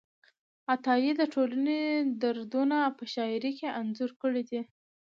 عطایي 0.73 1.11
د 1.17 1.21
ټولنې 1.33 1.81
دردونه 2.21 2.77
په 2.97 3.03
شاعرۍ 3.13 3.51
کې 3.59 3.67
انځور 3.79 4.11
کړي 4.21 4.43
دي. 4.49 4.61